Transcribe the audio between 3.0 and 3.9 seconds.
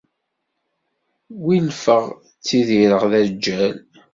d aǧǧal.